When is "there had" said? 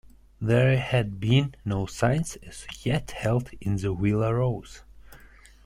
0.41-1.19